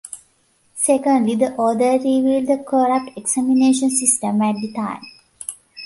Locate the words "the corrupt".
2.47-3.15